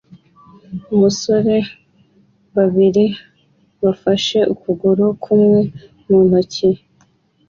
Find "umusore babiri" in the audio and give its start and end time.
0.93-3.05